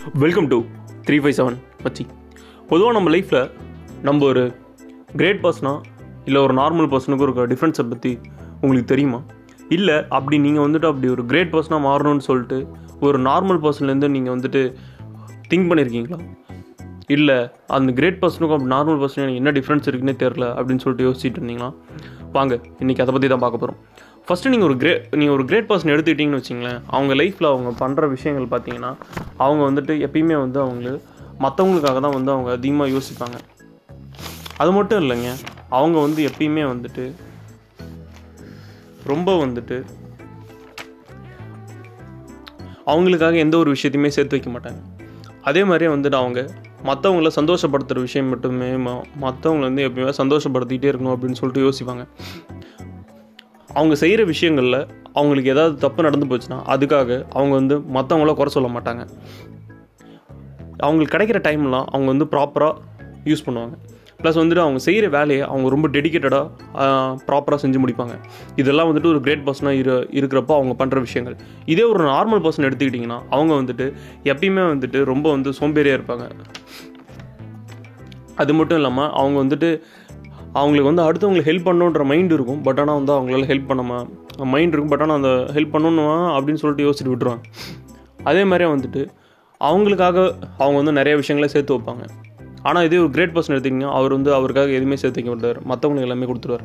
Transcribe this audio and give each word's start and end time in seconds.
Welcome 0.00 0.46
to 0.46 0.64
three 1.06 1.18
five 1.18 1.36
seven 1.36 1.56
மச்சி 1.84 2.06
பொதுவாக 2.68 2.92
நம்ம 2.92 3.10
லைஃப்பில் 3.10 3.50
நம்ம 4.02 4.24
ஒரு 4.24 4.54
கிரேட் 5.16 5.44
பர்சனா 5.44 5.80
இல்லை 6.24 6.42
ஒரு 6.42 6.54
நார்மல் 6.54 6.96
பர்சனுக்கும் 6.96 7.22
இருக்கிற 7.22 7.46
டிஃப்ரென்ஸை 7.46 7.88
பற்றி 7.88 8.18
உங்களுக்கு 8.60 8.84
தெரியுமா? 8.84 9.22
இல்லை 9.68 10.08
அப்படி 10.08 10.38
நீங்கள் 10.38 10.70
வந்துட்டு 10.70 10.86
அப்படி 10.86 11.08
ஒரு 11.08 11.26
கிரேட் 11.26 11.54
பர்சனாக 11.54 11.80
மாறணும்னு 11.80 12.20
சொல்லிட்டு 12.20 12.68
ஒரு 13.00 13.18
நார்மல் 13.18 13.60
பர்சன்லேருந்து 13.60 14.08
நீங்கள் 14.08 14.38
வந்துட்டு 14.38 14.74
திங்க் 15.48 15.70
பண்ணியிருக்கீங்களா 15.70 16.18
இல்லை 17.06 17.48
அந்த 17.66 17.92
கிரேட் 17.92 18.22
பர்சனுக்கும் 18.22 18.52
அப்படி 18.52 18.74
நார்மல் 18.74 19.04
பர்சனுக்கும் 19.04 19.34
என்ன 19.34 19.50
டிஃப்ரென்ஸ் 19.50 19.88
இருக்குன்னே 19.88 20.16
தெரில 20.18 20.54
அப்படின்னு 20.54 20.76
சொல்லிட்டு 20.76 21.10
யோசிச்சுட்டு 21.10 21.44
இருந்தீங்களா? 21.44 21.74
வாங்க 22.32 22.60
இன்றைக்கி 22.78 23.00
அதை 23.00 23.12
பற்றி 23.12 23.28
தான் 23.28 23.38
பார்க்க 23.38 23.58
போகிறோம் 23.58 23.78
ஃபஸ்ட்டு 24.26 24.50
நீங்கள் 24.52 24.68
ஒரு 24.68 24.76
கிரே 24.80 24.92
நீங்கள் 25.20 25.34
ஒரு 25.36 25.44
கிரேட் 25.50 25.68
பர்சன் 25.70 25.92
எடுத்துக்கிட்டிங்கன்னு 25.92 26.40
வச்சிங்களேன் 26.40 26.80
அவங்க 26.96 27.12
லைஃப்பில் 27.20 27.48
அவங்க 27.52 27.70
பண்ணுற 27.80 28.08
விஷயங்கள் 28.14 28.46
பார்த்தீங்கன்னா 28.52 28.90
அவங்க 29.44 29.62
வந்துட்டு 29.68 29.94
எப்பயுமே 30.06 30.36
வந்து 30.44 30.58
அவங்க 30.64 30.90
மற்றவங்களுக்காக 31.44 31.98
தான் 32.06 32.16
வந்து 32.16 32.32
அவங்க 32.34 32.50
அதிகமாக 32.58 32.92
யோசிப்பாங்க. 32.96 33.36
அது 34.62 34.70
மட்டும் 34.78 35.00
இல்லைங்க 35.02 35.30
அவங்க 35.78 35.96
வந்து 36.06 36.20
எப்பயுமே 36.28 36.64
வந்துட்டு 36.72 37.04
ரொம்ப 39.10 39.34
வந்துட்டு 39.44 39.76
அவங்களுக்காக 42.92 43.36
எந்த 43.44 43.56
ஒரு 43.62 43.70
விஷயத்தையுமே 43.76 44.10
சேர்த்து 44.16 44.36
வைக்க 44.36 44.50
மாட்டாங்க. 44.54 44.80
அதே 45.48 45.62
மாதிரியே 45.64 45.90
வந்துட்டு 45.94 46.18
அவங்க 46.22 46.40
மற்றவங்கள 46.88 47.30
சந்தோஷப்படுத்துகிற 47.38 48.00
விஷயம் 48.08 48.30
மட்டுமே 48.32 48.70
மற்றவங்கள 49.24 49.64
வந்து 49.68 49.86
எப்பயுமே 49.88 50.14
சந்தோஷப்படுத்திக்கிட்டே 50.22 50.90
இருக்கணும் 50.92 51.14
அப்படின்னு 51.16 51.38
சொல்லிட்டு 51.40 51.64
யோசிப்பாங்க. 51.68 52.04
அவங்க 53.74 53.94
செய்கிற 53.94 54.24
விஷயங்களில் 54.24 54.80
அவங்களுக்கு 55.12 55.50
ஏதாவது 55.50 55.74
தப்பு 55.76 56.00
நடந்து 56.02 56.26
போச்சுன்னா 56.30 56.58
அதுக்காக 56.74 57.10
அவங்க 57.30 57.54
வந்து 57.54 57.76
மற்றவங்கள 57.96 58.34
குறை 58.34 58.52
சொல்ல 58.52 58.68
மாட்டாங்க. 58.68 59.04
அவங்களுக்கு 60.86 61.14
கிடைக்கிற 61.16 61.38
டைம்லாம் 61.48 61.86
அவங்க 61.92 62.06
வந்து 62.06 62.24
ப்ராப்பராக 62.24 62.74
யூஸ் 63.24 63.46
பண்ணுவாங்க. 63.46 63.74
ப்ளஸ் 64.22 64.38
வந்துட்டு 64.40 64.62
அவங்க 64.64 64.78
செய்கிற 64.78 65.08
வேலையை 65.08 65.44
அவங்க 65.46 65.68
ரொம்ப 65.68 65.88
டெடிக்கேட்டடாக 65.88 66.46
ப்ராப்பராக 67.28 67.58
செஞ்சு 67.62 67.78
முடிப்பாங்க. 67.82 68.14
இதெல்லாம் 68.56 68.88
வந்துட்டு 68.90 69.10
ஒரு 69.12 69.20
கிரேட் 69.20 69.44
பர்சனாக 69.46 69.80
இரு 69.82 69.94
இருக்கிறப்போ 70.18 70.54
அவங்க 70.58 70.74
பண்ணுற 70.80 71.00
விஷயங்கள். 71.00 71.36
இதே 71.66 71.82
ஒரு 71.82 72.04
நார்மல் 72.04 72.42
பர்சன் 72.46 72.66
எடுத்துக்கிட்டிங்கன்னா 72.68 73.18
அவங்க 73.30 73.54
வந்துட்டு 73.54 73.86
எப்பயுமே 74.24 74.64
வந்துட்டு 74.74 75.04
ரொம்ப 75.04 75.30
வந்து 75.30 75.52
சோம்பேறியாக 75.60 76.00
இருப்பாங்க. 76.00 76.26
அது 78.36 78.54
மட்டும் 78.54 78.78
இல்லாமல் 78.78 79.10
அவங்க 79.10 79.38
வந்துட்டு 79.44 79.70
அவங்களுக்கு 80.52 80.92
வந்து 80.92 81.04
அடுத்தவங்களுக்கு 81.08 81.50
ஹெல்ப் 81.50 81.68
பண்ணணுன்ற 81.68 82.04
மைண்ட் 82.04 82.32
இருக்கும். 82.32 82.62
பட் 82.62 82.78
ஆனால் 82.78 83.02
வந்து 83.02 83.12
அவங்களால 83.12 83.42
ஹெல்ப் 83.42 83.68
பண்ணாம 83.68 84.08
மைண்ட் 84.46 84.72
இருக்கும். 84.72 84.88
பட் 84.88 85.00
ஆனால் 85.00 85.16
அந்த 85.16 85.52
ஹெல்ப் 85.52 85.74
பண்ணணுமா 85.74 86.16
அப்படின்னு 86.36 86.62
சொல்லிட்டு 86.62 86.84
யோசிச்சுட்டு 86.86 87.12
விட்டுருவாங்க. 87.12 87.42
அதே 88.24 88.44
மாதிரியே 88.44 88.74
வந்துட்டு 88.74 89.02
அவங்களுக்காக 89.60 90.32
அவங்க 90.58 90.76
வந்து 90.76 90.92
நிறைய 90.92 91.16
விஷயங்களை 91.16 91.48
சேர்த்து 91.54 91.74
வைப்பாங்க. 91.74 92.04
ஆனால் 92.62 92.84
இதே 92.84 92.96
ஒரு 92.96 93.10
கிரேட் 93.10 93.36
பர்சன் 93.36 93.56
எடுத்திங்கன்னா 93.56 93.92
அவர் 93.92 94.10
வந்து 94.10 94.34
அவருக்காக 94.34 94.70
எதுவுமே 94.70 94.96
சேர்த்து 94.96 95.24
வைக்க 95.24 95.34
மாட்டார். 95.34 95.68
மற்றவங்களுக்கு 95.70 96.08
எல்லாமே 96.08 96.26
கொடுத்துருவார். 96.26 96.64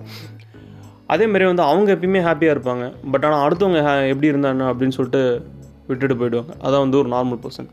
அதே 1.08 1.26
மாதிரி 1.26 1.46
வந்து 1.46 1.64
அவங்க 1.64 1.94
எப்பயுமே 1.96 2.22
ஹாப்பியாக 2.28 2.56
இருப்பாங்க. 2.56 2.86
பட் 3.12 3.26
ஆனால் 3.26 3.44
அடுத்தவங்க 3.48 4.08
எப்படி 4.08 4.32
இருந்தாங்க 4.32 4.64
அப்படின்னு 4.72 4.96
சொல்லிட்டு 4.98 5.46
விட்டுட்டு 5.88 6.16
போயிடுவாங்க. 6.16 6.54
அதான் 6.64 6.84
வந்து 6.86 6.98
ஒரு 6.98 7.10
நார்மல் 7.10 7.40
பர்சன் 7.46 7.70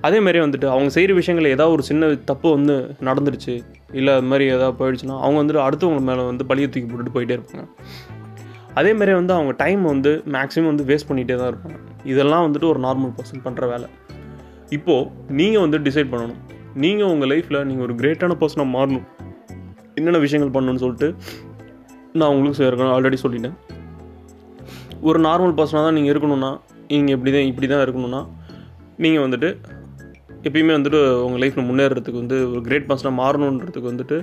அதே 0.00 0.20
மாதிரி 0.20 0.38
வந்துட்டு 0.38 0.66
அவங்க 0.66 0.88
செய்கிற 0.88 1.14
விஷயங்கள் 1.14 1.50
ஏதாவது 1.50 1.74
ஒரு 1.74 1.82
சின்ன 1.82 2.14
தப்பு 2.14 2.50
வந்து 2.50 2.94
நடந்துருச்சு 3.00 3.54
இல்லை 3.98 4.10
அது 4.18 4.26
மாதிரி 4.30 4.44
ஏதாவது 4.54 4.76
போயிடுச்சுன்னா 4.80 5.16
அவங்க 5.24 5.38
வந்துட்டு 5.42 5.62
அடுத்தவங்க 5.66 6.02
மேலே 6.08 6.22
வந்து 6.30 6.44
பழிய 6.50 6.66
தூக்கி 6.72 6.88
போட்டுட்டு 6.90 7.14
போயிட்டே 7.16 7.34
இருப்பாங்க. 7.38 7.64
அதே 8.80 8.90
மாதிரி 8.98 9.12
வந்து 9.20 9.32
அவங்க 9.36 9.52
டைம் 9.62 9.82
வந்து 9.92 10.10
மேக்ஸிமம் 10.36 10.70
வந்து 10.72 10.84
வேஸ்ட் 10.90 11.08
பண்ணிகிட்டே 11.08 11.36
தான் 11.40 11.50
இருப்பாங்க. 11.52 11.78
இதெல்லாம் 12.12 12.44
வந்துட்டு 12.46 12.68
ஒரு 12.72 12.80
நார்மல் 12.86 13.14
பர்சன் 13.18 13.44
பண்ணுற 13.46 13.66
வேலை. 13.72 13.88
இப்போது 14.76 15.08
நீங்கள் 15.38 15.64
வந்து 15.64 15.78
டிசைட் 15.86 16.12
பண்ணணும். 16.12 16.40
நீங்கள் 16.84 17.10
உங்கள் 17.12 17.30
லைஃப்பில் 17.32 17.64
நீங்கள் 17.70 17.86
ஒரு 17.86 17.94
கிரேட்டான 18.00 18.36
பர்சனாக 18.42 18.68
மாறணும். 18.76 19.06
என்னென்ன 19.98 20.20
விஷயங்கள் 20.26 20.54
பண்ணணும்னு 20.56 20.82
சொல்லிட்டு 20.84 21.08
நான் 22.20 22.32
உங்களுக்கு 22.34 22.64
ஏற்கனவே 22.68 22.92
ஆல்ரெடி 22.96 23.18
சொல்லிட்டேன். 23.24 23.56
ஒரு 25.08 25.18
நார்மல் 25.26 25.56
பர்சனாக 25.58 25.82
தான் 25.86 25.96
நீங்கள் 25.98 26.12
இருக்கணும்னா 26.12 26.52
நீங்கள் 26.94 27.14
இப்படி 27.16 27.32
தான் 27.36 27.48
இப்படி 27.50 27.66
தான் 27.72 27.82
இருக்கணும்னா 27.86 28.22
நீங்கள் 29.04 29.24
வந்துட்டு 29.26 29.50
எப்பயுமே 30.46 30.74
வந்துட்டு 30.78 31.02
உங்கள் 31.26 31.42
லைஃப்பில் 31.44 31.68
முன்னேறதுக்கு 31.70 32.22
வந்து 32.24 32.38
ஒரு 32.50 32.62
கிரேட் 32.68 32.90
பர்சனாக 32.90 33.20
மாறணுன்றதுக்கு 33.22 33.92
வந்துட்டு 33.92 34.18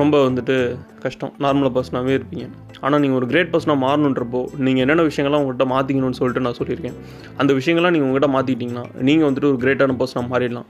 ரொம்ப 0.00 0.16
வந்துட்டு 0.26 0.54
கஷ்டம். 1.04 1.30
நார்மலாக 1.44 1.72
பர்சனாகவே 1.76 2.12
இருப்பீங்க. 2.18 2.44
ஆனால் 2.84 3.00
நீங்கள் 3.02 3.18
ஒரு 3.20 3.26
கிரேட் 3.30 3.50
பர்சனாக 3.52 3.78
மாறணுன்றப்போ 3.84 4.40
நீங்கள் 4.66 4.82
என்னென்ன 4.84 5.04
விஷயங்கள்லாம் 5.08 5.42
உங்கள்கிட்ட 5.42 5.66
மாற்றிக்கணும்னு 5.72 6.18
சொல்லிட்டு 6.18 6.42
நான் 6.46 6.56
சொல்லியிருக்கேன். 6.58 6.96
அந்த 7.40 7.52
விஷயங்கள்லாம் 7.58 7.94
நீங்கள் 7.94 8.08
உங்கள்கிட்ட 8.08 8.30
மாற்றிக்கிட்டிங்கன்னா 8.36 8.84
நீங்கள் 9.08 9.28
வந்துட்டு 9.28 9.50
ஒரு 9.52 9.58
கிரேட்டான 9.64 9.96
பர்சனாக 10.02 10.24
மாறிடலாம். 10.32 10.68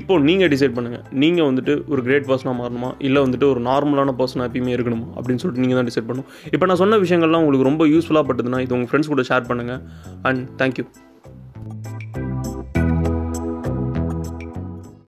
இப்போ 0.00 0.18
நீங்கள் 0.28 0.52
டிசைட் 0.54 0.76
பண்ணுங்கள் 0.78 1.04
நீங்கள் 1.22 1.48
வந்துட்டு 1.50 1.74
ஒரு 1.92 2.02
கிரேட் 2.08 2.28
பர்சனாக 2.32 2.56
மாறணுமா? 2.62 2.90
இல்லை 3.08 3.22
வந்துட்டு 3.26 3.48
ஒரு 3.52 3.62
நார்மலான 3.70 4.16
பர்சனாக 4.22 4.48
எப்பயுமே 4.50 4.74
இருக்கணுமா? 4.78 5.08
அப்படின்னு 5.16 5.42
சொல்லிட்டு 5.44 5.64
நீங்கள் 5.66 5.80
தான் 5.80 5.90
டிசைட் 5.92 6.08
பண்ணணும். 6.10 6.30
இப்போ 6.54 6.68
நான் 6.70 6.82
சொன்ன 6.84 6.98
விஷயங்கள்லாம் 7.06 7.44
உங்களுக்கு 7.46 7.70
ரொம்ப 7.72 7.86
யூஸ்ஃபுல்லாக 7.94 8.28
பட்டதுன்னா 8.30 8.60
இது 8.66 8.76
உங்கள் 8.78 8.90
ஃப்ரெண்ட்ஸ் 8.92 9.14
கூட 9.14 9.24
ஷேர் 9.32 9.50
பண்ணுங்கள் 9.52 9.82
அண்ட் 10.30 10.42
தேங்க்யூ 10.62 10.86